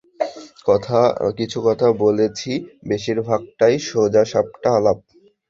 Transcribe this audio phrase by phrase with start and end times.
[1.37, 2.51] কিছু কথা বলেছি,
[2.87, 4.99] বেশিরভাগটাই সোজাসাপটা আলাপ।